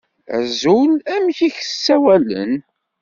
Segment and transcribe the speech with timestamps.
[0.37, 2.53] Azul, amek i k-ssawalen?